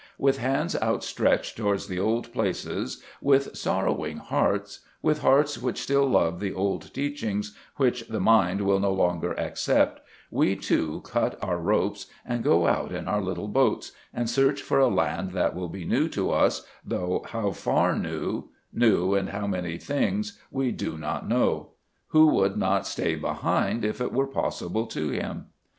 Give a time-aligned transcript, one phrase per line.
[0.17, 6.39] With hands outstretched towards the old places, with sorrowing hearts, with hearts which still love
[6.39, 10.01] the old teachings which the mind will no longer accept,
[10.31, 14.79] we, too, cut our ropes, and go out in our little boats, and search for
[14.79, 19.45] a land that will be new to us, though how far new, new in how
[19.45, 21.73] many things, we do not know.
[22.07, 25.45] Who would not stay behind if it were possible to him?